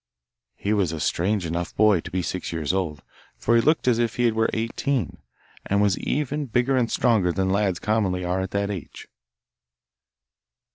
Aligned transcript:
He 0.55 0.73
was 0.73 0.91
a 0.91 0.99
strange 0.99 1.45
enough 1.45 1.75
boy 1.75 1.99
to 1.99 2.09
be 2.09 2.23
six 2.23 2.51
years 2.51 2.73
old, 2.73 3.03
for 3.37 3.55
he 3.55 3.61
looked 3.61 3.87
as 3.87 3.99
if 3.99 4.15
he 4.15 4.31
were 4.31 4.49
eighteen, 4.51 5.19
and 5.63 5.79
was 5.79 5.95
even 5.99 6.47
bigger 6.47 6.75
and 6.75 6.91
stronger 6.91 7.31
than 7.31 7.51
lads 7.51 7.77
commonly 7.77 8.25
are 8.25 8.41
at 8.41 8.49
that 8.49 8.71
age. 8.71 9.07